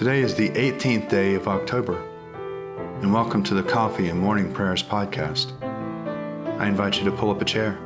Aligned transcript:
Today 0.00 0.22
is 0.22 0.34
the 0.34 0.48
18th 0.48 1.10
day 1.10 1.34
of 1.34 1.46
October, 1.46 2.02
and 3.02 3.12
welcome 3.12 3.42
to 3.42 3.52
the 3.52 3.62
Coffee 3.62 4.08
and 4.08 4.18
Morning 4.18 4.50
Prayers 4.50 4.82
podcast. 4.82 5.52
I 6.58 6.68
invite 6.68 6.96
you 6.96 7.04
to 7.04 7.14
pull 7.14 7.30
up 7.30 7.42
a 7.42 7.44
chair, 7.44 7.78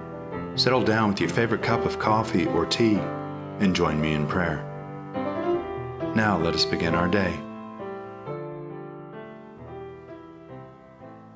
settle 0.54 0.84
down 0.84 1.08
with 1.08 1.18
your 1.18 1.28
favorite 1.28 1.64
cup 1.64 1.84
of 1.84 1.98
coffee 1.98 2.46
or 2.46 2.66
tea, 2.66 2.98
and 3.58 3.74
join 3.74 4.00
me 4.00 4.12
in 4.12 4.28
prayer. 4.28 4.58
Now 6.14 6.38
let 6.38 6.54
us 6.54 6.64
begin 6.64 6.94
our 6.94 7.08
day. 7.08 7.36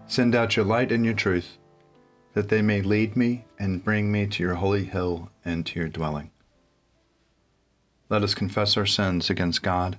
Send 0.06 0.36
out 0.36 0.54
your 0.54 0.64
light 0.64 0.92
and 0.92 1.04
your 1.04 1.14
truth, 1.14 1.58
that 2.34 2.50
they 2.50 2.62
may 2.62 2.82
lead 2.82 3.16
me 3.16 3.46
and 3.58 3.82
bring 3.82 4.12
me 4.12 4.28
to 4.28 4.44
your 4.44 4.54
holy 4.54 4.84
hill 4.84 5.28
and 5.44 5.66
to 5.66 5.80
your 5.80 5.88
dwelling. 5.88 6.30
Let 8.08 8.22
us 8.22 8.36
confess 8.36 8.76
our 8.76 8.86
sins 8.86 9.28
against 9.28 9.64
God 9.64 9.98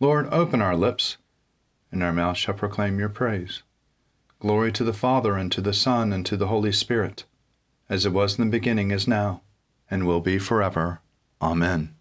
Lord, 0.00 0.28
open 0.32 0.62
our 0.62 0.76
lips, 0.76 1.16
and 1.90 2.04
our 2.04 2.12
mouth 2.12 2.36
shall 2.36 2.54
proclaim 2.54 3.00
your 3.00 3.08
praise. 3.08 3.62
Glory 4.38 4.70
to 4.70 4.84
the 4.84 4.92
Father, 4.92 5.36
and 5.36 5.50
to 5.50 5.60
the 5.60 5.72
Son, 5.72 6.12
and 6.12 6.24
to 6.24 6.36
the 6.36 6.46
Holy 6.46 6.70
Spirit, 6.70 7.24
as 7.88 8.06
it 8.06 8.12
was 8.12 8.38
in 8.38 8.44
the 8.44 8.50
beginning, 8.50 8.92
is 8.92 9.08
now, 9.08 9.42
and 9.90 10.06
will 10.06 10.20
be 10.20 10.38
forever. 10.38 11.00
Amen. 11.42 11.96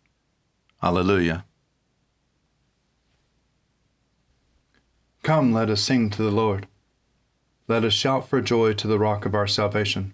Alleluia. 0.83 1.45
Come, 5.23 5.51
let 5.51 5.69
us 5.71 5.81
sing 5.81 6.11
to 6.11 6.21
the 6.21 6.31
Lord. 6.31 6.67
Let 7.67 7.83
us 7.83 7.93
shout 7.93 8.29
for 8.29 8.41
joy 8.41 8.73
to 8.73 8.87
the 8.87 8.99
rock 8.99 9.25
of 9.25 9.33
our 9.33 9.47
salvation. 9.47 10.13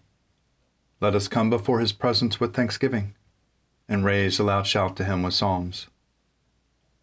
Let 1.02 1.16
us 1.16 1.28
come 1.28 1.50
before 1.50 1.82
his 1.82 1.92
presence 1.92 2.40
with 2.40 2.54
thanksgiving, 2.54 3.14
and 3.90 4.06
raise 4.06 4.40
a 4.40 4.44
loud 4.44 4.68
shout 4.68 4.96
to 4.96 5.04
him 5.04 5.22
with 5.22 5.34
psalms. 5.34 5.88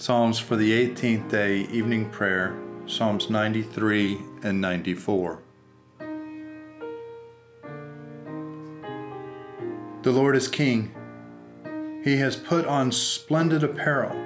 Psalms 0.00 0.38
for 0.38 0.56
the 0.56 0.72
18th 0.72 1.28
day 1.28 1.58
evening 1.64 2.08
prayer, 2.08 2.58
Psalms 2.86 3.28
93 3.28 4.18
and 4.42 4.58
94. 4.58 5.42
The 10.00 10.10
Lord 10.10 10.36
is 10.36 10.48
King. 10.48 10.94
He 12.02 12.16
has 12.16 12.34
put 12.34 12.64
on 12.64 12.92
splendid 12.92 13.62
apparel. 13.62 14.16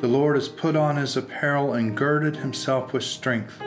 The 0.00 0.08
Lord 0.08 0.34
has 0.34 0.48
put 0.48 0.76
on 0.76 0.96
his 0.96 1.14
apparel 1.14 1.74
and 1.74 1.94
girded 1.94 2.36
himself 2.36 2.94
with 2.94 3.04
strength. 3.04 3.60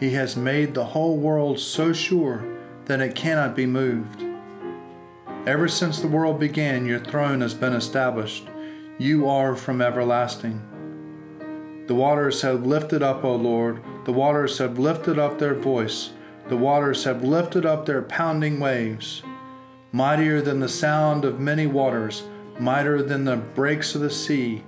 He 0.00 0.10
has 0.14 0.36
made 0.36 0.74
the 0.74 0.86
whole 0.86 1.16
world 1.16 1.60
so 1.60 1.92
sure 1.92 2.44
that 2.86 3.00
it 3.00 3.14
cannot 3.14 3.54
be 3.54 3.66
moved. 3.66 4.24
Ever 5.46 5.68
since 5.68 6.00
the 6.00 6.08
world 6.08 6.40
began, 6.40 6.86
your 6.86 6.98
throne 6.98 7.40
has 7.40 7.54
been 7.54 7.72
established. 7.72 8.48
You 9.02 9.28
are 9.28 9.56
from 9.56 9.82
everlasting. 9.82 10.62
The 11.88 11.94
waters 11.96 12.42
have 12.42 12.64
lifted 12.64 13.02
up, 13.02 13.24
O 13.24 13.34
Lord. 13.34 13.82
The 14.04 14.12
waters 14.12 14.58
have 14.58 14.78
lifted 14.78 15.18
up 15.18 15.40
their 15.40 15.54
voice. 15.56 16.10
The 16.48 16.56
waters 16.56 17.02
have 17.02 17.24
lifted 17.24 17.66
up 17.66 17.84
their 17.84 18.02
pounding 18.02 18.60
waves. 18.60 19.24
Mightier 19.90 20.40
than 20.40 20.60
the 20.60 20.68
sound 20.68 21.24
of 21.24 21.40
many 21.40 21.66
waters, 21.66 22.22
mightier 22.60 23.02
than 23.02 23.24
the 23.24 23.38
breaks 23.38 23.96
of 23.96 24.02
the 24.02 24.08
sea, 24.08 24.62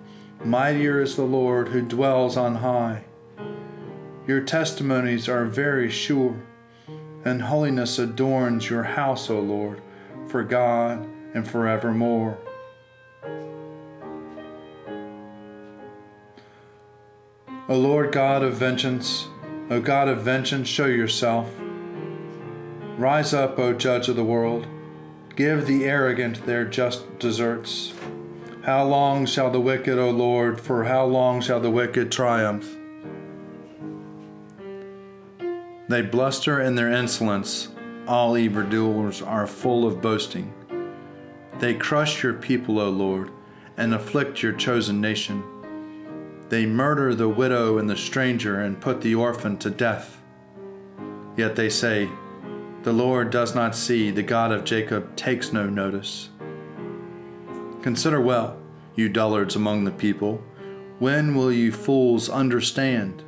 mightier 0.45 1.01
is 1.01 1.15
the 1.15 1.23
Lord 1.23 1.69
who 1.69 1.81
dwells 1.81 2.37
on 2.37 2.57
high. 2.57 3.05
Your 4.27 4.41
testimonies 4.41 5.29
are 5.29 5.45
very 5.45 5.89
sure, 5.89 6.43
and 7.25 7.41
holiness 7.43 8.01
adorns 8.01 8.69
your 8.69 8.83
house, 8.83 9.31
O 9.31 9.39
Lord, 9.39 9.81
for 10.27 10.43
God 10.43 11.09
and 11.35 11.47
forevermore. 11.47 12.37
O 17.67 17.79
Lord 17.79 18.13
God 18.13 18.43
of 18.43 18.57
vengeance, 18.57 19.29
O 19.71 19.81
God 19.81 20.07
of 20.07 20.21
vengeance, 20.21 20.69
show 20.69 20.85
yourself. 20.85 21.51
Rise 22.99 23.33
up, 23.33 23.59
O 23.59 23.73
Judge 23.73 24.11
of 24.11 24.17
the 24.17 24.25
world. 24.25 24.67
Give 25.35 25.67
the 25.67 25.87
arrogant 25.87 26.45
their 26.45 26.67
just 26.67 27.19
deserts. 27.19 27.95
How 28.65 28.85
long 28.85 29.25
shall 29.25 29.51
the 29.51 29.63
wicked, 29.63 29.99
O 29.99 30.11
Lord, 30.11 30.61
for 30.61 30.85
how 30.85 31.07
long 31.07 31.41
shall 31.41 31.59
the 31.59 31.71
wicked 31.71 32.13
triumph? 32.13 32.77
They 35.89 36.03
bluster 36.03 36.61
in 36.61 36.75
their 36.75 36.93
insolence. 36.93 37.69
All 38.07 38.37
evildoers 38.37 39.23
are 39.23 39.47
full 39.47 39.87
of 39.87 40.03
boasting. 40.03 40.53
They 41.61 41.73
crush 41.73 42.23
your 42.23 42.35
people, 42.35 42.79
O 42.79 42.91
Lord, 42.91 43.31
and 43.79 43.95
afflict 43.95 44.43
your 44.43 44.53
chosen 44.53 45.01
nation. 45.01 45.43
They 46.49 46.67
murder 46.67 47.15
the 47.15 47.29
widow 47.29 47.79
and 47.79 47.89
the 47.89 47.97
stranger 47.97 48.61
and 48.61 48.81
put 48.81 49.01
the 49.01 49.15
orphan 49.15 49.57
to 49.59 49.71
death. 49.71 50.21
Yet 51.37 51.57
they 51.57 51.69
say, 51.69 52.09
The 52.83 52.93
Lord 52.93 53.31
does 53.31 53.55
not 53.55 53.75
see, 53.75 54.11
the 54.11 54.23
God 54.23 54.53
of 54.53 54.65
Jacob 54.65 55.17
takes 55.17 55.53
no 55.53 55.69
notice. 55.69 56.29
Consider 57.83 58.21
well, 58.21 58.59
you 58.95 59.09
dullards 59.09 59.57
among 59.57 59.85
the 59.85 59.91
people, 59.91 60.43
when 60.99 61.35
will 61.35 61.53
you 61.53 61.73
fools 61.73 62.29
understand? 62.29 63.23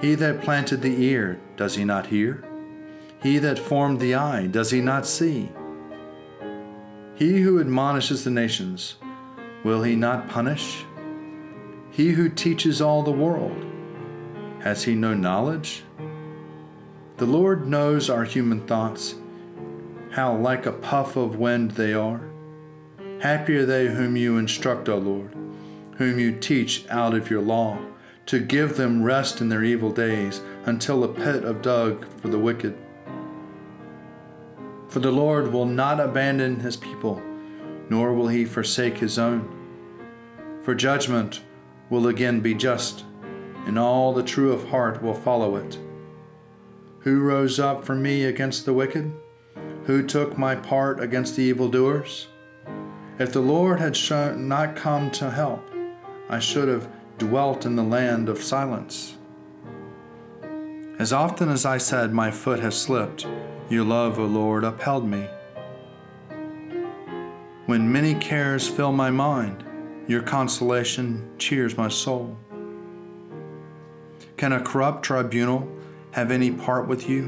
He 0.00 0.14
that 0.14 0.42
planted 0.42 0.80
the 0.80 1.04
ear, 1.04 1.40
does 1.56 1.74
he 1.74 1.84
not 1.84 2.06
hear? 2.06 2.44
He 3.22 3.38
that 3.38 3.58
formed 3.58 4.00
the 4.00 4.14
eye, 4.14 4.46
does 4.46 4.70
he 4.70 4.80
not 4.80 5.06
see? 5.06 5.50
He 7.16 7.40
who 7.40 7.60
admonishes 7.60 8.22
the 8.24 8.30
nations, 8.30 8.94
will 9.64 9.82
he 9.82 9.96
not 9.96 10.28
punish? 10.28 10.84
He 11.98 12.10
who 12.10 12.28
teaches 12.28 12.80
all 12.80 13.02
the 13.02 13.10
world, 13.10 13.66
has 14.60 14.84
he 14.84 14.94
no 14.94 15.14
knowledge? 15.14 15.82
The 17.16 17.26
Lord 17.26 17.66
knows 17.66 18.08
our 18.08 18.22
human 18.22 18.64
thoughts, 18.68 19.16
how 20.12 20.36
like 20.36 20.64
a 20.64 20.70
puff 20.70 21.16
of 21.16 21.40
wind 21.40 21.72
they 21.72 21.92
are. 21.92 22.20
Happy 23.18 23.56
are 23.56 23.66
they 23.66 23.88
whom 23.88 24.16
you 24.16 24.38
instruct, 24.38 24.88
O 24.88 24.96
Lord, 24.96 25.34
whom 25.96 26.20
you 26.20 26.30
teach 26.30 26.86
out 26.88 27.14
of 27.14 27.30
your 27.30 27.42
law, 27.42 27.80
to 28.26 28.38
give 28.38 28.76
them 28.76 29.02
rest 29.02 29.40
in 29.40 29.48
their 29.48 29.64
evil 29.64 29.90
days, 29.90 30.40
until 30.66 31.02
a 31.02 31.08
pit 31.08 31.42
of 31.42 31.62
dug 31.62 32.06
for 32.20 32.28
the 32.28 32.38
wicked. 32.38 32.78
For 34.86 35.00
the 35.00 35.10
Lord 35.10 35.52
will 35.52 35.66
not 35.66 35.98
abandon 35.98 36.60
his 36.60 36.76
people, 36.76 37.20
nor 37.90 38.14
will 38.14 38.28
he 38.28 38.44
forsake 38.44 38.98
his 38.98 39.18
own. 39.18 39.52
For 40.62 40.76
judgment 40.76 41.40
will 41.90 42.06
again 42.08 42.40
be 42.40 42.54
just, 42.54 43.04
and 43.66 43.78
all 43.78 44.12
the 44.12 44.22
true 44.22 44.52
of 44.52 44.68
heart 44.68 45.02
will 45.02 45.14
follow 45.14 45.56
it. 45.56 45.78
Who 47.00 47.20
rose 47.20 47.58
up 47.58 47.84
for 47.84 47.94
me 47.94 48.24
against 48.24 48.64
the 48.64 48.74
wicked? 48.74 49.12
Who 49.84 50.06
took 50.06 50.36
my 50.36 50.54
part 50.54 51.00
against 51.00 51.36
the 51.36 51.42
evildoers? 51.44 52.28
If 53.18 53.32
the 53.32 53.40
Lord 53.40 53.80
had 53.80 53.96
not 54.36 54.76
come 54.76 55.10
to 55.12 55.30
help, 55.30 55.70
I 56.28 56.38
should 56.38 56.68
have 56.68 56.88
dwelt 57.18 57.64
in 57.64 57.76
the 57.76 57.82
land 57.82 58.28
of 58.28 58.42
silence. 58.42 59.16
As 60.98 61.12
often 61.12 61.48
as 61.48 61.64
I 61.64 61.78
said, 61.78 62.12
My 62.12 62.30
foot 62.30 62.60
has 62.60 62.80
slipped, 62.80 63.26
your 63.68 63.84
love, 63.84 64.18
O 64.18 64.24
Lord, 64.24 64.64
upheld 64.64 65.08
me. 65.08 65.28
When 67.66 67.92
many 67.92 68.14
cares 68.14 68.68
fill 68.68 68.92
my 68.92 69.10
mind, 69.10 69.64
your 70.08 70.22
consolation 70.22 71.30
cheers 71.36 71.76
my 71.76 71.88
soul. 71.88 72.34
Can 74.38 74.52
a 74.52 74.60
corrupt 74.60 75.04
tribunal 75.04 75.68
have 76.12 76.30
any 76.30 76.50
part 76.50 76.88
with 76.88 77.08
you, 77.10 77.26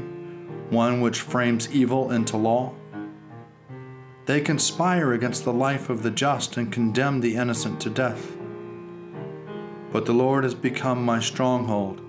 one 0.71 0.99
which 0.99 1.21
frames 1.21 1.71
evil 1.71 2.11
into 2.11 2.37
law? 2.37 2.73
They 4.25 4.41
conspire 4.41 5.13
against 5.13 5.43
the 5.43 5.53
life 5.53 5.91
of 5.91 6.01
the 6.01 6.09
just 6.09 6.57
and 6.57 6.71
condemn 6.71 7.21
the 7.21 7.35
innocent 7.35 7.79
to 7.81 7.89
death. 7.91 8.35
But 9.91 10.07
the 10.07 10.13
Lord 10.13 10.43
has 10.43 10.55
become 10.55 11.05
my 11.05 11.19
stronghold, 11.19 12.01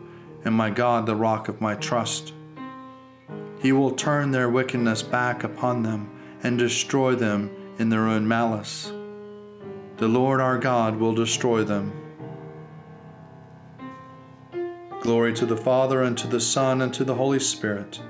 and 0.42 0.54
my 0.54 0.70
God 0.70 1.04
the 1.04 1.16
rock 1.16 1.48
of 1.48 1.60
my 1.60 1.74
trust. 1.74 2.32
He 3.60 3.72
will 3.72 3.90
turn 3.90 4.30
their 4.30 4.48
wickedness 4.48 5.02
back 5.02 5.44
upon 5.44 5.82
them 5.82 6.10
and 6.42 6.58
destroy 6.58 7.14
them 7.14 7.50
in 7.78 7.90
their 7.90 8.08
own 8.08 8.26
malice. 8.26 8.90
The 10.02 10.08
Lord 10.08 10.40
our 10.40 10.58
God 10.58 10.96
will 10.96 11.14
destroy 11.14 11.62
them. 11.62 11.92
Glory 15.00 15.32
to 15.34 15.46
the 15.46 15.56
Father, 15.56 16.02
and 16.02 16.18
to 16.18 16.26
the 16.26 16.40
Son, 16.40 16.82
and 16.82 16.92
to 16.94 17.04
the 17.04 17.14
Holy 17.14 17.38
Spirit, 17.38 18.00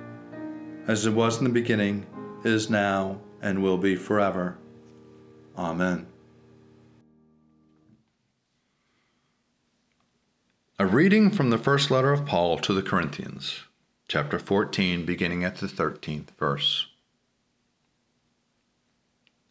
as 0.88 1.04
it 1.04 1.12
was 1.12 1.36
in 1.36 1.44
the 1.44 1.50
beginning, 1.50 2.06
is 2.44 2.70
now, 2.70 3.20
and 3.42 3.62
will 3.62 3.76
be 3.76 3.94
forever. 3.94 4.56
Amen. 5.54 6.06
A 10.78 10.86
reading 10.86 11.30
from 11.30 11.50
the 11.50 11.58
first 11.58 11.90
letter 11.90 12.14
of 12.14 12.24
Paul 12.24 12.56
to 12.60 12.72
the 12.72 12.80
Corinthians, 12.80 13.64
chapter 14.08 14.38
14, 14.38 15.04
beginning 15.04 15.44
at 15.44 15.56
the 15.56 15.66
13th 15.66 16.30
verse. 16.38 16.86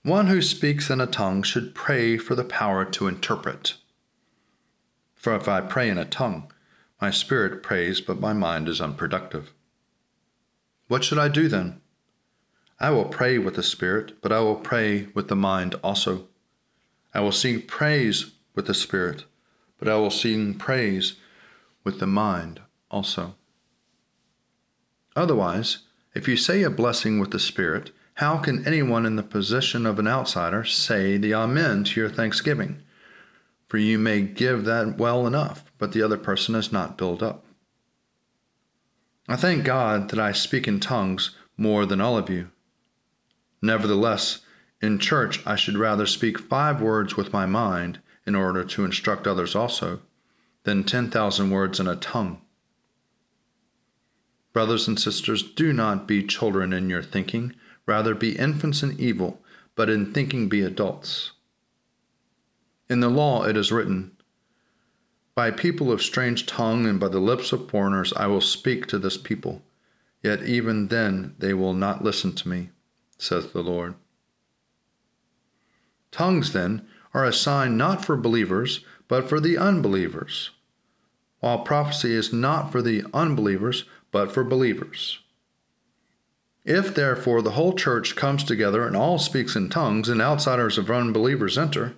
One 0.03 0.27
who 0.27 0.41
speaks 0.41 0.89
in 0.89 0.99
a 0.99 1.05
tongue 1.05 1.43
should 1.43 1.75
pray 1.75 2.17
for 2.17 2.33
the 2.33 2.43
power 2.43 2.85
to 2.85 3.07
interpret. 3.07 3.75
For 5.13 5.35
if 5.35 5.47
I 5.47 5.61
pray 5.61 5.89
in 5.89 5.99
a 5.99 6.05
tongue, 6.05 6.51
my 6.99 7.11
spirit 7.11 7.61
prays, 7.61 8.01
but 8.01 8.19
my 8.19 8.33
mind 8.33 8.67
is 8.67 8.81
unproductive. 8.81 9.53
What 10.87 11.03
should 11.03 11.19
I 11.19 11.27
do 11.27 11.47
then? 11.47 11.81
I 12.79 12.89
will 12.89 13.05
pray 13.05 13.37
with 13.37 13.53
the 13.53 13.63
spirit, 13.63 14.19
but 14.23 14.31
I 14.31 14.39
will 14.39 14.55
pray 14.55 15.07
with 15.13 15.27
the 15.27 15.35
mind 15.35 15.75
also. 15.83 16.27
I 17.13 17.19
will 17.19 17.31
sing 17.31 17.61
praise 17.61 18.31
with 18.55 18.65
the 18.65 18.73
spirit, 18.73 19.25
but 19.77 19.87
I 19.87 19.97
will 19.97 20.09
sing 20.09 20.55
praise 20.55 21.13
with 21.83 21.99
the 21.99 22.07
mind 22.07 22.61
also. 22.89 23.35
Otherwise, 25.15 25.79
if 26.15 26.27
you 26.27 26.37
say 26.37 26.63
a 26.63 26.71
blessing 26.71 27.19
with 27.19 27.29
the 27.29 27.39
spirit, 27.39 27.91
how 28.21 28.37
can 28.37 28.63
anyone 28.67 29.03
in 29.07 29.15
the 29.15 29.23
position 29.23 29.83
of 29.83 29.97
an 29.97 30.07
outsider 30.07 30.63
say 30.63 31.17
the 31.17 31.33
Amen 31.33 31.83
to 31.83 31.99
your 31.99 32.09
thanksgiving? 32.09 32.79
For 33.67 33.79
you 33.79 33.97
may 33.97 34.21
give 34.21 34.63
that 34.65 34.99
well 34.99 35.25
enough, 35.25 35.71
but 35.79 35.91
the 35.91 36.03
other 36.03 36.19
person 36.19 36.53
is 36.53 36.71
not 36.71 36.99
built 36.99 37.23
up. 37.23 37.43
I 39.27 39.35
thank 39.37 39.65
God 39.65 40.11
that 40.11 40.19
I 40.19 40.33
speak 40.33 40.67
in 40.67 40.79
tongues 40.79 41.35
more 41.57 41.87
than 41.87 41.99
all 41.99 42.15
of 42.15 42.29
you. 42.29 42.51
Nevertheless, 43.59 44.41
in 44.83 44.99
church 44.99 45.41
I 45.47 45.55
should 45.55 45.77
rather 45.77 46.05
speak 46.05 46.37
five 46.37 46.79
words 46.79 47.17
with 47.17 47.33
my 47.33 47.47
mind 47.47 48.01
in 48.27 48.35
order 48.35 48.63
to 48.63 48.85
instruct 48.85 49.25
others 49.25 49.55
also, 49.55 49.99
than 50.63 50.83
ten 50.83 51.09
thousand 51.09 51.49
words 51.49 51.79
in 51.79 51.87
a 51.87 51.95
tongue. 51.95 52.39
Brothers 54.53 54.87
and 54.87 54.99
sisters, 54.99 55.41
do 55.41 55.73
not 55.73 56.07
be 56.07 56.23
children 56.23 56.71
in 56.71 56.87
your 56.87 57.01
thinking, 57.01 57.55
rather 57.91 58.15
be 58.15 58.39
infants 58.39 58.81
in 58.81 58.99
evil, 58.99 59.43
but 59.75 59.89
in 59.89 60.11
thinking 60.11 60.49
be 60.49 60.61
adults. 60.61 61.33
In 62.89 63.01
the 63.01 63.09
law 63.09 63.43
it 63.43 63.55
is 63.55 63.71
written, 63.71 64.11
By 65.35 65.51
people 65.51 65.91
of 65.91 66.01
strange 66.01 66.47
tongue 66.47 66.87
and 66.87 66.99
by 66.99 67.09
the 67.09 67.19
lips 67.19 67.51
of 67.51 67.69
foreigners 67.69 68.13
I 68.13 68.25
will 68.25 68.41
speak 68.41 68.87
to 68.87 68.97
this 68.97 69.17
people, 69.17 69.61
yet 70.23 70.41
even 70.43 70.87
then 70.87 71.35
they 71.37 71.53
will 71.53 71.73
not 71.73 72.03
listen 72.03 72.33
to 72.33 72.49
me 72.49 72.69
says 73.21 73.51
the 73.51 73.61
Lord. 73.61 73.93
Tongues, 76.11 76.53
then, 76.53 76.87
are 77.13 77.23
a 77.23 77.31
sign 77.31 77.77
not 77.77 78.03
for 78.03 78.17
believers, 78.17 78.83
but 79.07 79.29
for 79.29 79.39
the 79.39 79.57
unbelievers, 79.57 80.49
while 81.39 81.59
prophecy 81.59 82.13
is 82.13 82.33
not 82.33 82.71
for 82.71 82.81
the 82.81 83.03
unbelievers, 83.13 83.85
but 84.11 84.31
for 84.31 84.43
believers. 84.43 85.19
If, 86.63 86.93
therefore, 86.93 87.41
the 87.41 87.51
whole 87.51 87.73
church 87.73 88.15
comes 88.15 88.43
together 88.43 88.85
and 88.85 88.95
all 88.95 89.17
speaks 89.17 89.55
in 89.55 89.69
tongues, 89.69 90.09
and 90.09 90.21
outsiders 90.21 90.77
of 90.77 90.91
unbelievers 90.91 91.57
enter, 91.57 91.95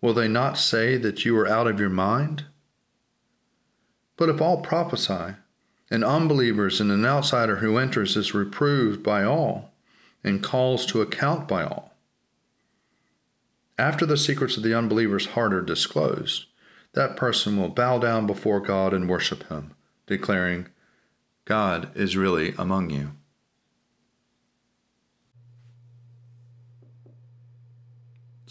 will 0.00 0.12
they 0.12 0.28
not 0.28 0.58
say 0.58 0.96
that 0.98 1.24
you 1.24 1.36
are 1.38 1.48
out 1.48 1.66
of 1.66 1.80
your 1.80 1.90
mind? 1.90 2.44
But 4.16 4.28
if 4.28 4.40
all 4.40 4.60
prophesy, 4.60 5.36
and 5.90 6.04
unbelievers 6.04 6.80
and 6.80 6.90
an 6.90 7.06
outsider 7.06 7.56
who 7.56 7.78
enters 7.78 8.16
is 8.16 8.34
reproved 8.34 9.02
by 9.02 9.24
all, 9.24 9.72
and 10.22 10.42
calls 10.42 10.84
to 10.86 11.00
account 11.00 11.46
by 11.46 11.64
all. 11.64 11.94
After 13.78 14.04
the 14.04 14.16
secrets 14.16 14.56
of 14.56 14.62
the 14.62 14.74
unbeliever's 14.74 15.26
heart 15.26 15.52
are 15.52 15.62
disclosed, 15.62 16.46
that 16.94 17.16
person 17.16 17.58
will 17.58 17.68
bow 17.68 17.98
down 17.98 18.26
before 18.26 18.60
God 18.60 18.92
and 18.92 19.08
worship 19.08 19.48
him, 19.48 19.74
declaring, 20.06 20.68
God 21.44 21.90
is 21.94 22.16
really 22.16 22.54
among 22.58 22.90
you. 22.90 23.12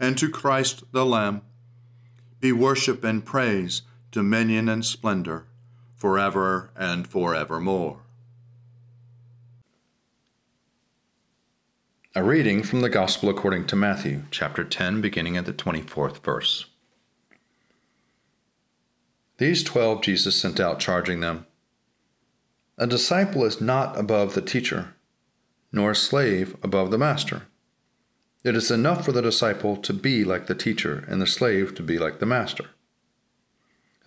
and 0.00 0.16
to 0.16 0.30
Christ 0.30 0.82
the 0.92 1.04
Lamb, 1.04 1.42
be 2.40 2.50
worship 2.50 3.04
and 3.04 3.24
praise, 3.24 3.82
dominion 4.10 4.68
and 4.68 4.84
splendor, 4.84 5.44
forever 5.94 6.70
and 6.74 7.06
forevermore. 7.06 8.00
A 12.14 12.24
reading 12.24 12.62
from 12.62 12.80
the 12.80 12.88
Gospel 12.88 13.28
according 13.28 13.66
to 13.66 13.76
Matthew, 13.76 14.22
chapter 14.30 14.64
10, 14.64 15.00
beginning 15.02 15.36
at 15.36 15.44
the 15.44 15.52
24th 15.52 16.24
verse. 16.24 16.66
These 19.36 19.62
twelve 19.62 20.02
Jesus 20.02 20.34
sent 20.36 20.60
out, 20.60 20.80
charging 20.80 21.20
them 21.20 21.46
A 22.76 22.86
disciple 22.86 23.44
is 23.44 23.60
not 23.60 23.98
above 23.98 24.34
the 24.34 24.42
teacher, 24.42 24.94
nor 25.72 25.92
a 25.92 25.96
slave 25.96 26.56
above 26.62 26.90
the 26.90 26.98
master. 26.98 27.42
It 28.42 28.56
is 28.56 28.70
enough 28.70 29.04
for 29.04 29.12
the 29.12 29.22
disciple 29.22 29.76
to 29.76 29.92
be 29.92 30.24
like 30.24 30.46
the 30.46 30.54
teacher, 30.54 31.04
and 31.08 31.20
the 31.20 31.26
slave 31.26 31.74
to 31.74 31.82
be 31.82 31.98
like 31.98 32.20
the 32.20 32.26
master. 32.26 32.70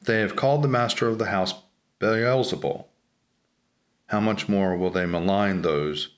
They 0.01 0.19
have 0.21 0.35
called 0.35 0.63
the 0.63 0.67
master 0.67 1.07
of 1.07 1.19
the 1.19 1.27
house 1.27 1.53
Beelzebul, 1.99 2.85
how 4.07 4.19
much 4.19 4.49
more 4.49 4.77
will 4.77 4.91
they 4.91 5.05
malign 5.05 5.61
those 5.61 6.09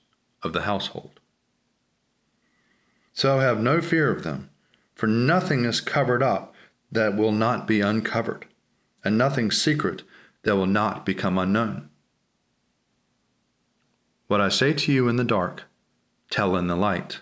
of 0.43 0.53
the 0.53 0.63
household? 0.63 1.19
So 3.13 3.39
have 3.39 3.61
no 3.61 3.79
fear 3.79 4.11
of 4.11 4.23
them, 4.23 4.49
for 4.95 5.07
nothing 5.07 5.63
is 5.63 5.79
covered 5.79 6.21
up 6.21 6.53
that 6.91 7.15
will 7.15 7.31
not 7.31 7.67
be 7.67 7.81
uncovered, 7.81 8.45
and 9.03 9.17
nothing 9.17 9.51
secret 9.51 10.03
that 10.43 10.57
will 10.57 10.65
not 10.65 11.05
become 11.05 11.37
unknown. 11.37 11.89
What 14.27 14.41
I 14.41 14.49
say 14.49 14.73
to 14.73 14.91
you 14.91 15.07
in 15.07 15.15
the 15.15 15.23
dark, 15.23 15.63
tell 16.29 16.55
in 16.57 16.67
the 16.67 16.75
light. 16.75 17.21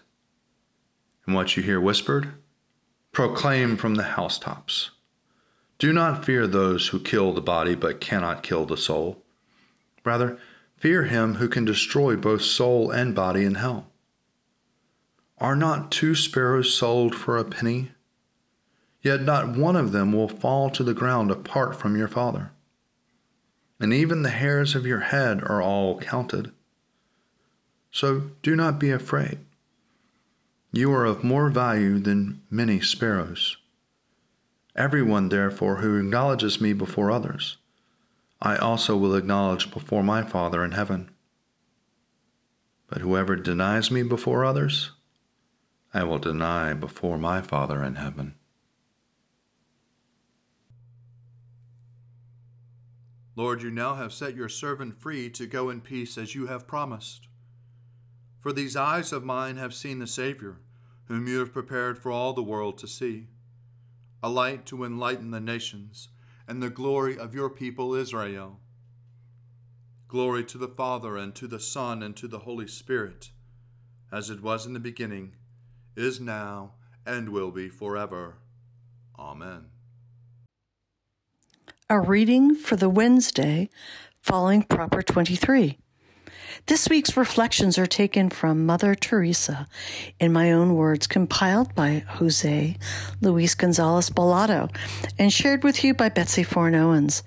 And 1.26 1.36
what 1.36 1.56
you 1.56 1.64
hear 1.64 1.80
whispered, 1.80 2.34
proclaim 3.12 3.78
from 3.78 3.96
the 3.96 4.04
housetops. 4.04 4.92
Do 5.80 5.94
not 5.94 6.26
fear 6.26 6.48
those 6.48 6.88
who 6.88 7.00
kill 7.00 7.34
the 7.34 7.42
body 7.42 7.76
but 7.76 8.02
cannot 8.02 8.44
kill 8.44 8.66
the 8.66 8.78
soul, 8.78 9.24
Rather, 10.06 10.38
fear 10.76 11.04
him 11.04 11.36
who 11.36 11.48
can 11.48 11.66
destroy 11.66 12.16
both 12.16 12.42
soul 12.42 12.92
and 12.92 13.16
body 13.16 13.44
in 13.44 13.56
hell. 13.56 13.88
Are 15.38 15.56
not 15.56 15.92
two 15.92 16.16
sparrows 16.16 16.74
sold 16.74 17.16
for 17.16 17.38
a 17.38 17.46
penny? 17.46 17.92
Yet 19.02 19.22
not 19.22 19.58
one 19.58 19.76
of 19.76 19.92
them 19.92 20.14
will 20.14 20.30
fall 20.30 20.70
to 20.72 20.84
the 20.84 20.94
ground 20.94 21.32
apart 21.32 21.76
from 21.76 21.98
your 21.98 22.08
Father. 22.08 22.52
And 23.80 23.94
even 23.94 24.22
the 24.22 24.30
hairs 24.30 24.76
of 24.76 24.86
your 24.86 25.02
head 25.02 25.42
are 25.44 25.62
all 25.62 26.00
counted. 26.00 26.52
So 27.92 28.32
do 28.42 28.56
not 28.56 28.80
be 28.80 28.92
afraid. 28.92 29.40
You 30.76 30.92
are 30.92 31.06
of 31.06 31.24
more 31.24 31.52
value 31.52 32.00
than 32.00 32.42
many 32.50 32.82
sparrows. 32.82 33.58
Everyone, 34.76 35.30
therefore, 35.30 35.76
who 35.76 36.00
acknowledges 36.00 36.60
me 36.60 36.74
before 36.74 37.12
others, 37.12 37.58
I 38.42 38.56
also 38.56 38.98
will 38.98 39.14
acknowledge 39.14 39.72
before 39.72 40.02
my 40.02 40.24
Father 40.24 40.66
in 40.66 40.72
heaven. 40.72 41.12
But 42.88 43.02
whoever 43.02 43.36
denies 43.36 43.92
me 43.92 44.02
before 44.02 44.44
others, 44.44 44.90
I 45.94 46.06
will 46.06 46.18
deny 46.18 46.74
before 46.74 47.20
my 47.20 47.42
Father 47.42 47.84
in 47.84 47.94
heaven. 47.94 48.34
Lord, 53.36 53.62
you 53.62 53.70
now 53.70 53.94
have 53.94 54.12
set 54.12 54.36
your 54.36 54.50
servant 54.50 55.00
free 55.00 55.30
to 55.30 55.46
go 55.46 55.70
in 55.70 55.82
peace 55.82 56.18
as 56.18 56.34
you 56.34 56.48
have 56.48 56.66
promised. 56.66 57.28
For 58.44 58.52
these 58.52 58.76
eyes 58.76 59.14
of 59.14 59.24
mine 59.24 59.56
have 59.56 59.74
seen 59.74 60.00
the 60.00 60.06
Savior, 60.06 60.58
whom 61.06 61.28
you 61.28 61.40
have 61.40 61.54
prepared 61.54 61.98
for 61.98 62.12
all 62.12 62.34
the 62.34 62.44
world 62.44 62.78
to 62.80 62.88
see, 62.90 63.28
a 64.22 64.28
light 64.28 64.66
to 64.66 64.84
enlighten 64.84 65.32
the 65.32 65.40
nations, 65.40 66.10
and 66.46 66.62
the 66.62 66.70
glory 66.70 67.18
of 67.18 67.34
your 67.34 67.50
people 67.50 67.96
Israel. 67.96 68.60
Glory 70.10 70.44
to 70.44 70.58
the 70.58 70.68
Father, 70.68 71.16
and 71.16 71.34
to 71.36 71.48
the 71.48 71.60
Son, 71.60 72.04
and 72.04 72.18
to 72.18 72.28
the 72.28 72.40
Holy 72.40 72.68
Spirit, 72.68 73.32
as 74.12 74.30
it 74.30 74.44
was 74.44 74.66
in 74.66 74.74
the 74.74 74.80
beginning, 74.82 75.36
is 75.96 76.20
now, 76.20 76.74
and 77.06 77.30
will 77.30 77.50
be 77.50 77.70
forever. 77.70 78.40
Amen. 79.18 79.68
A 81.90 81.98
reading 81.98 82.56
for 82.56 82.76
the 82.76 82.90
Wednesday 82.90 83.70
following 84.22 84.64
Proper 84.64 85.02
23. 85.02 85.80
This 86.66 86.88
week's 86.88 87.18
reflections 87.18 87.78
are 87.78 87.86
taken 87.86 88.30
from 88.30 88.66
Mother 88.66 88.96
Teresa, 88.96 89.68
in 90.20 90.32
my 90.32 90.52
own 90.52 90.76
words, 90.76 91.08
compiled 91.08 91.76
by 91.76 92.04
Jose 92.08 92.78
Luis 93.22 93.54
Gonzalez 93.54 94.10
Balado 94.10 94.74
and 95.20 95.32
shared 95.32 95.64
with 95.64 95.84
you 95.84 95.94
by 95.94 96.10
Betsy 96.10 96.44
Foreign 96.44 96.76
Owens. 96.76 97.22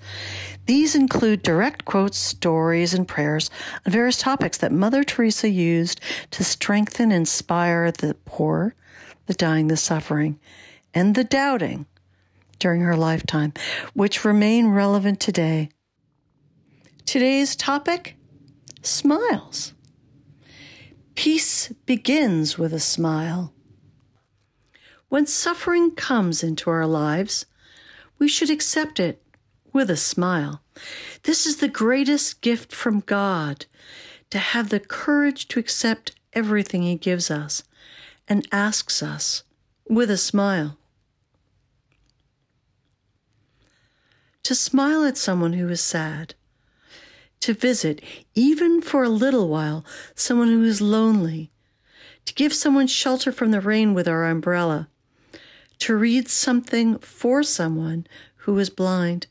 These 0.65 0.95
include 0.95 1.43
direct 1.43 1.85
quotes, 1.85 2.17
stories, 2.17 2.93
and 2.93 3.07
prayers 3.07 3.49
on 3.85 3.91
various 3.91 4.17
topics 4.17 4.57
that 4.57 4.71
Mother 4.71 5.03
Teresa 5.03 5.49
used 5.49 6.01
to 6.31 6.43
strengthen 6.43 7.11
and 7.11 7.21
inspire 7.21 7.91
the 7.91 8.15
poor, 8.25 8.75
the 9.27 9.33
dying, 9.33 9.67
the 9.67 9.77
suffering, 9.77 10.39
and 10.93 11.15
the 11.15 11.23
doubting 11.23 11.85
during 12.59 12.81
her 12.81 12.97
lifetime, 12.97 13.53
which 13.93 14.25
remain 14.25 14.67
relevant 14.67 15.19
today. 15.19 15.69
Today's 17.05 17.55
topic 17.55 18.16
smiles. 18.87 19.73
Peace 21.15 21.69
begins 21.85 22.57
with 22.57 22.73
a 22.73 22.79
smile. 22.79 23.53
When 25.09 25.25
suffering 25.25 25.91
comes 25.91 26.43
into 26.43 26.69
our 26.69 26.85
lives, 26.85 27.45
we 28.19 28.27
should 28.27 28.49
accept 28.49 28.99
it 28.99 29.23
with 29.73 29.89
a 29.89 29.97
smile. 29.97 30.61
This 31.23 31.45
is 31.45 31.57
the 31.57 31.67
greatest 31.69 32.41
gift 32.41 32.73
from 32.73 33.01
God 33.01 33.65
to 34.29 34.37
have 34.37 34.69
the 34.69 34.79
courage 34.79 35.47
to 35.49 35.59
accept 35.59 36.15
everything 36.33 36.83
He 36.83 36.95
gives 36.95 37.31
us 37.31 37.63
and 38.27 38.47
asks 38.51 39.01
us 39.01 39.43
with 39.89 40.11
a 40.11 40.17
smile. 40.17 40.77
To 44.43 44.55
smile 44.55 45.03
at 45.03 45.17
someone 45.17 45.53
who 45.53 45.67
is 45.69 45.81
sad 45.81 46.35
to 47.41 47.53
visit, 47.53 48.01
even 48.35 48.81
for 48.81 49.03
a 49.03 49.09
little 49.09 49.47
while, 49.47 49.85
someone 50.15 50.47
who 50.47 50.63
is 50.63 50.81
lonely, 50.81 51.51
to 52.25 52.33
give 52.33 52.53
someone 52.53 52.87
shelter 52.87 53.31
from 53.31 53.51
the 53.51 53.61
rain 53.61 53.93
with 53.93 54.07
our 54.07 54.25
umbrella, 54.25 54.89
to 55.79 55.95
read 55.95 56.27
something 56.27 56.97
for 56.99 57.43
someone 57.43 58.07
who 58.37 58.57
is 58.57 58.69
blind. 58.69 59.27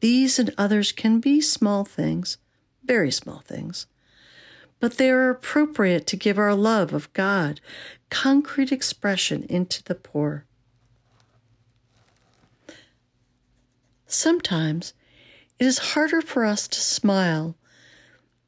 These 0.00 0.38
and 0.38 0.52
others 0.58 0.92
can 0.92 1.20
be 1.20 1.40
small 1.40 1.84
things, 1.84 2.36
very 2.84 3.10
small 3.10 3.38
things, 3.38 3.86
but 4.80 4.98
they 4.98 5.08
are 5.10 5.30
appropriate 5.30 6.06
to 6.08 6.16
give 6.16 6.38
our 6.38 6.54
love 6.54 6.92
of 6.92 7.12
God 7.12 7.60
concrete 8.10 8.70
expression 8.70 9.44
into 9.48 9.82
the 9.82 9.94
poor. 9.94 10.44
Sometimes 14.06 14.92
it 15.58 15.66
is 15.66 15.78
harder 15.78 16.20
for 16.20 16.44
us 16.44 16.66
to 16.68 16.80
smile 16.80 17.56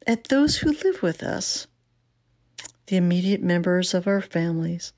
at 0.07 0.25
those 0.25 0.59
who 0.59 0.73
live 0.73 1.03
with 1.03 1.23
us, 1.23 1.67
the 2.87 2.97
immediate 2.97 3.43
members 3.43 3.95
of 3.95 4.07
our 4.07 4.21
families, 4.21 4.93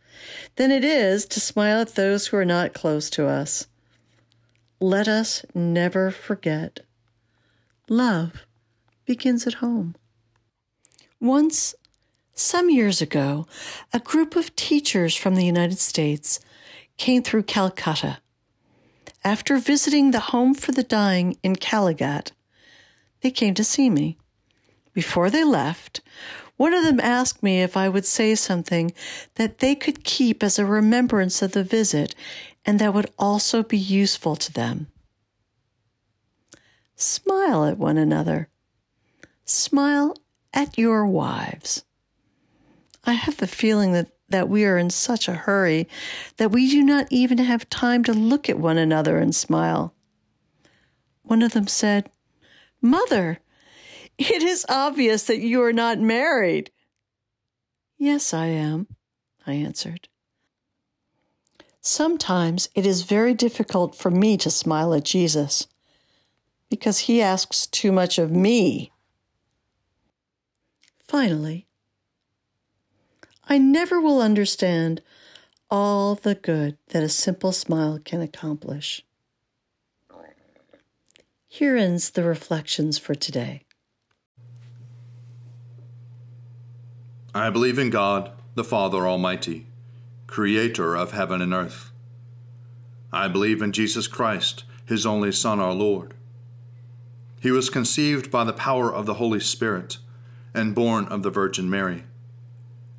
than 0.56 0.70
it 0.70 0.84
is 0.84 1.26
to 1.26 1.40
smile 1.40 1.80
at 1.80 1.94
those 1.94 2.26
who 2.26 2.36
are 2.36 2.44
not 2.44 2.74
close 2.74 3.08
to 3.10 3.26
us. 3.26 3.66
Let 4.80 5.08
us 5.08 5.44
never 5.54 6.10
forget 6.10 6.80
love 7.88 8.46
begins 9.06 9.46
at 9.46 9.54
home. 9.54 9.96
Once, 11.20 11.74
some 12.34 12.70
years 12.70 13.00
ago, 13.00 13.46
a 13.92 13.98
group 13.98 14.36
of 14.36 14.54
teachers 14.54 15.16
from 15.16 15.34
the 15.34 15.44
United 15.44 15.78
States 15.78 16.38
came 16.96 17.22
through 17.22 17.42
Calcutta 17.42 18.18
after 19.28 19.58
visiting 19.58 20.10
the 20.10 20.30
Home 20.32 20.54
for 20.54 20.72
the 20.72 20.82
Dying 20.82 21.36
in 21.42 21.56
Kalighat, 21.56 22.32
they 23.20 23.30
came 23.30 23.52
to 23.52 23.62
see 23.62 23.90
me. 23.90 24.16
Before 24.94 25.28
they 25.28 25.44
left, 25.44 26.00
one 26.56 26.72
of 26.72 26.82
them 26.82 26.98
asked 26.98 27.42
me 27.42 27.60
if 27.60 27.76
I 27.76 27.90
would 27.90 28.06
say 28.06 28.34
something 28.34 28.90
that 29.34 29.58
they 29.58 29.74
could 29.74 30.02
keep 30.02 30.42
as 30.42 30.58
a 30.58 30.64
remembrance 30.64 31.42
of 31.42 31.52
the 31.52 31.62
visit 31.62 32.14
and 32.64 32.78
that 32.78 32.94
would 32.94 33.10
also 33.18 33.62
be 33.62 33.76
useful 33.76 34.34
to 34.34 34.50
them. 34.50 34.86
Smile 36.96 37.66
at 37.66 37.76
one 37.76 37.98
another. 37.98 38.48
Smile 39.44 40.16
at 40.54 40.78
your 40.78 41.04
wives. 41.04 41.84
I 43.04 43.12
have 43.12 43.36
the 43.36 43.46
feeling 43.46 43.92
that 43.92 44.08
that 44.28 44.48
we 44.48 44.64
are 44.64 44.76
in 44.76 44.90
such 44.90 45.28
a 45.28 45.32
hurry 45.32 45.88
that 46.36 46.50
we 46.50 46.70
do 46.70 46.82
not 46.82 47.06
even 47.10 47.38
have 47.38 47.68
time 47.70 48.04
to 48.04 48.12
look 48.12 48.48
at 48.48 48.58
one 48.58 48.78
another 48.78 49.18
and 49.18 49.34
smile. 49.34 49.94
One 51.22 51.42
of 51.42 51.52
them 51.52 51.66
said, 51.66 52.10
Mother, 52.80 53.40
it 54.18 54.42
is 54.42 54.66
obvious 54.68 55.24
that 55.24 55.40
you 55.40 55.62
are 55.62 55.72
not 55.72 55.98
married. 55.98 56.70
Yes, 57.96 58.32
I 58.32 58.46
am, 58.46 58.86
I 59.46 59.54
answered. 59.54 60.08
Sometimes 61.80 62.68
it 62.74 62.84
is 62.84 63.02
very 63.02 63.34
difficult 63.34 63.94
for 63.94 64.10
me 64.10 64.36
to 64.38 64.50
smile 64.50 64.92
at 64.92 65.04
Jesus 65.04 65.66
because 66.68 67.00
he 67.00 67.22
asks 67.22 67.66
too 67.66 67.92
much 67.92 68.18
of 68.18 68.30
me. 68.30 68.92
Finally, 71.06 71.67
I 73.50 73.56
never 73.56 73.98
will 73.98 74.20
understand 74.20 75.00
all 75.70 76.14
the 76.14 76.34
good 76.34 76.76
that 76.88 77.02
a 77.02 77.08
simple 77.08 77.52
smile 77.52 77.98
can 78.04 78.20
accomplish. 78.20 79.02
Here 81.48 81.76
ends 81.76 82.10
the 82.10 82.24
reflections 82.24 82.98
for 82.98 83.14
today. 83.14 83.62
I 87.34 87.48
believe 87.48 87.78
in 87.78 87.88
God, 87.88 88.32
the 88.54 88.64
Father 88.64 89.08
Almighty, 89.08 89.66
creator 90.26 90.94
of 90.94 91.12
heaven 91.12 91.40
and 91.40 91.54
earth. 91.54 91.90
I 93.10 93.28
believe 93.28 93.62
in 93.62 93.72
Jesus 93.72 94.06
Christ, 94.06 94.64
his 94.84 95.06
only 95.06 95.32
Son, 95.32 95.58
our 95.58 95.72
Lord. 95.72 96.12
He 97.40 97.50
was 97.50 97.70
conceived 97.70 98.30
by 98.30 98.44
the 98.44 98.52
power 98.52 98.92
of 98.92 99.06
the 99.06 99.14
Holy 99.14 99.40
Spirit 99.40 99.96
and 100.52 100.74
born 100.74 101.06
of 101.06 101.22
the 101.22 101.30
Virgin 101.30 101.70
Mary 101.70 102.04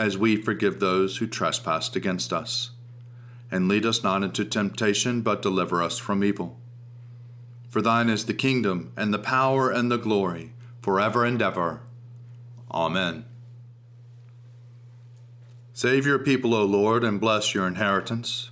as 0.00 0.16
we 0.16 0.34
forgive 0.34 0.80
those 0.80 1.18
who 1.18 1.26
trespass 1.26 1.94
against 1.94 2.32
us. 2.32 2.70
And 3.50 3.68
lead 3.68 3.84
us 3.84 4.02
not 4.02 4.22
into 4.22 4.44
temptation, 4.44 5.20
but 5.20 5.42
deliver 5.42 5.82
us 5.82 5.98
from 5.98 6.24
evil. 6.24 6.58
For 7.68 7.82
thine 7.82 8.08
is 8.08 8.24
the 8.24 8.34
kingdom, 8.34 8.92
and 8.96 9.12
the 9.12 9.18
power, 9.18 9.70
and 9.70 9.90
the 9.90 9.98
glory, 9.98 10.54
forever 10.80 11.24
and 11.24 11.40
ever. 11.42 11.82
Amen. 12.72 13.24
Save 15.72 16.06
your 16.06 16.18
people, 16.18 16.54
O 16.54 16.64
Lord, 16.64 17.04
and 17.04 17.20
bless 17.20 17.54
your 17.54 17.66
inheritance. 17.66 18.50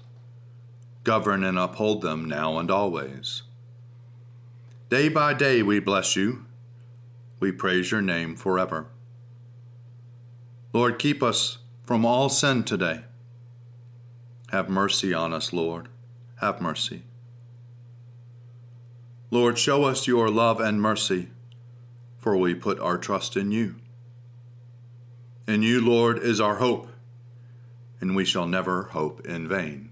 Govern 1.02 1.42
and 1.42 1.58
uphold 1.58 2.02
them 2.02 2.26
now 2.26 2.58
and 2.58 2.70
always. 2.70 3.42
Day 4.90 5.08
by 5.08 5.34
day 5.34 5.62
we 5.62 5.80
bless 5.80 6.14
you 6.14 6.44
we 7.40 7.52
praise 7.52 7.90
your 7.90 8.02
name 8.02 8.34
forever. 8.34 8.88
Lord, 10.72 10.98
keep 10.98 11.22
us 11.22 11.58
from 11.84 12.04
all 12.04 12.28
sin 12.28 12.62
today. 12.62 13.00
Have 14.50 14.68
mercy 14.68 15.14
on 15.14 15.32
us, 15.32 15.52
Lord. 15.52 15.88
Have 16.36 16.60
mercy. 16.60 17.02
Lord, 19.30 19.58
show 19.58 19.84
us 19.84 20.06
your 20.06 20.30
love 20.30 20.60
and 20.60 20.80
mercy, 20.80 21.28
for 22.18 22.36
we 22.36 22.54
put 22.54 22.78
our 22.80 22.98
trust 22.98 23.36
in 23.36 23.50
you. 23.50 23.76
In 25.46 25.62
you, 25.62 25.80
Lord, 25.80 26.18
is 26.18 26.40
our 26.40 26.56
hope, 26.56 26.88
and 28.00 28.14
we 28.14 28.24
shall 28.24 28.46
never 28.46 28.84
hope 28.84 29.26
in 29.26 29.48
vain. 29.48 29.90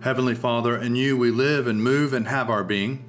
Heavenly 0.00 0.36
Father, 0.36 0.76
in 0.76 0.94
you 0.94 1.16
we 1.16 1.32
live 1.32 1.66
and 1.66 1.82
move 1.82 2.12
and 2.12 2.28
have 2.28 2.48
our 2.48 2.62
being. 2.62 3.04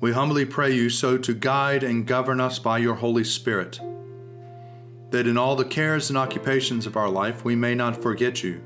We 0.00 0.12
humbly 0.12 0.44
pray 0.44 0.72
you 0.72 0.90
so 0.90 1.18
to 1.18 1.34
guide 1.34 1.82
and 1.82 2.06
govern 2.06 2.40
us 2.40 2.60
by 2.60 2.78
your 2.78 2.94
Holy 2.94 3.24
Spirit, 3.24 3.80
that 5.10 5.26
in 5.26 5.36
all 5.36 5.56
the 5.56 5.64
cares 5.64 6.08
and 6.08 6.16
occupations 6.16 6.86
of 6.86 6.96
our 6.96 7.08
life 7.08 7.44
we 7.44 7.56
may 7.56 7.74
not 7.74 8.00
forget 8.00 8.44
you, 8.44 8.60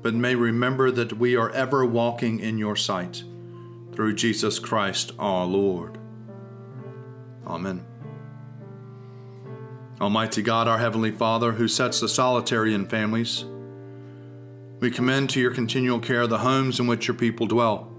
but 0.00 0.14
may 0.14 0.36
remember 0.36 0.92
that 0.92 1.18
we 1.18 1.34
are 1.34 1.50
ever 1.50 1.84
walking 1.84 2.38
in 2.38 2.56
your 2.56 2.76
sight, 2.76 3.24
through 3.92 4.14
Jesus 4.14 4.60
Christ 4.60 5.10
our 5.18 5.44
Lord. 5.44 5.98
Amen. 7.44 7.84
Almighty 10.00 10.42
God, 10.42 10.68
our 10.68 10.78
Heavenly 10.78 11.10
Father, 11.10 11.52
who 11.52 11.66
sets 11.66 11.98
the 11.98 12.08
solitary 12.08 12.72
in 12.74 12.86
families, 12.86 13.44
we 14.78 14.92
commend 14.92 15.30
to 15.30 15.40
your 15.40 15.50
continual 15.50 15.98
care 15.98 16.28
the 16.28 16.38
homes 16.38 16.78
in 16.78 16.86
which 16.86 17.08
your 17.08 17.16
people 17.16 17.48
dwell. 17.48 17.92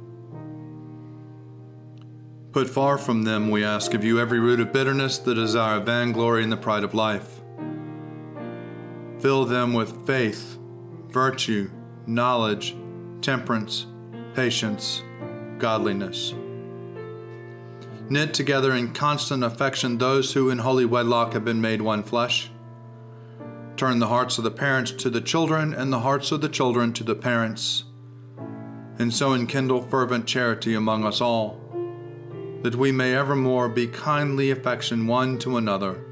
Put 2.51 2.69
far 2.69 2.97
from 2.97 3.23
them, 3.23 3.51
we 3.51 3.63
ask 3.63 3.93
of 3.93 4.03
you, 4.03 4.19
every 4.19 4.39
root 4.39 4.59
of 4.59 4.73
bitterness, 4.73 5.17
the 5.17 5.35
desire 5.35 5.77
of 5.77 5.85
vainglory, 5.85 6.43
and 6.43 6.51
the 6.51 6.57
pride 6.57 6.83
of 6.83 6.93
life. 6.93 7.41
Fill 9.19 9.45
them 9.45 9.73
with 9.73 10.05
faith, 10.07 10.57
virtue, 11.09 11.69
knowledge, 12.07 12.75
temperance, 13.21 13.85
patience, 14.33 15.03
godliness. 15.57 16.33
Knit 18.09 18.33
together 18.33 18.73
in 18.73 18.93
constant 18.93 19.43
affection 19.43 19.97
those 19.97 20.33
who 20.33 20.49
in 20.49 20.59
holy 20.59 20.85
wedlock 20.85 21.33
have 21.33 21.45
been 21.45 21.61
made 21.61 21.81
one 21.81 22.01
flesh 22.01 22.49
Turn 23.79 23.99
the 23.99 24.07
hearts 24.07 24.37
of 24.37 24.43
the 24.43 24.51
parents 24.51 24.91
to 24.91 25.09
the 25.09 25.21
children, 25.21 25.73
and 25.73 25.93
the 25.93 26.01
hearts 26.01 26.33
of 26.33 26.41
the 26.41 26.49
children 26.49 26.91
to 26.91 27.03
the 27.05 27.15
parents, 27.15 27.85
and 28.97 29.13
so 29.13 29.33
enkindle 29.33 29.83
fervent 29.83 30.25
charity 30.25 30.73
among 30.73 31.05
us 31.05 31.21
all, 31.21 31.58
that 32.61 32.75
we 32.75 32.91
may 32.91 33.15
evermore 33.15 33.69
be 33.69 33.87
kindly 33.87 34.51
affection 34.51 35.07
one 35.07 35.37
to 35.39 35.57
another, 35.57 36.03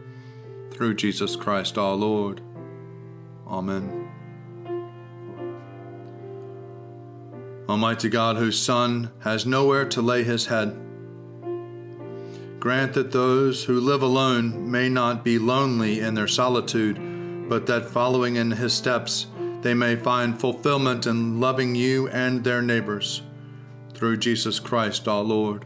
through 0.71 0.95
Jesus 0.95 1.35
Christ 1.35 1.77
our 1.77 1.95
Lord. 1.95 2.41
Amen. 3.47 4.09
Almighty 7.67 8.09
God, 8.09 8.37
whose 8.37 8.59
Son 8.59 9.11
has 9.23 9.45
nowhere 9.45 9.85
to 9.89 10.01
lay 10.01 10.23
his 10.23 10.45
head, 10.45 10.77
grant 12.59 12.93
that 12.93 13.11
those 13.11 13.65
who 13.65 13.79
live 13.79 14.01
alone 14.01 14.71
may 14.71 14.89
not 14.89 15.23
be 15.23 15.37
lonely 15.37 15.99
in 15.99 16.13
their 16.13 16.27
solitude 16.27 16.97
but 17.49 17.65
that 17.67 17.89
following 17.89 18.35
in 18.35 18.51
his 18.51 18.73
steps, 18.73 19.27
they 19.61 19.73
may 19.73 19.95
find 19.95 20.39
fulfillment 20.39 21.07
in 21.07 21.39
loving 21.39 21.75
you 21.75 22.07
and 22.09 22.43
their 22.43 22.61
neighbors. 22.61 23.21
Through 23.93 24.17
Jesus 24.17 24.59
Christ 24.59 25.07
our 25.07 25.23
Lord. 25.23 25.65